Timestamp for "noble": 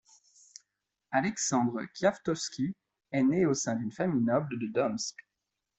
4.25-4.57